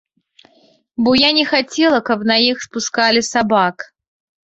[1.03, 3.91] Бо я не хацела, каб на іх спускалі сабак.